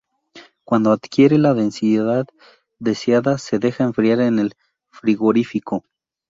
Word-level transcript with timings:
Cuando 0.63 0.89
adquiere 0.93 1.37
la 1.37 1.53
densidad 1.53 2.25
deseada 2.79 3.37
se 3.37 3.59
deja 3.59 3.83
enfriar 3.83 4.21
en 4.21 4.39
el 4.39 4.55
frigorífico. 4.89 5.85